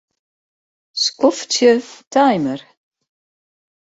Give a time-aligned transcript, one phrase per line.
[1.03, 1.71] Skoftsje
[2.13, 2.61] timer.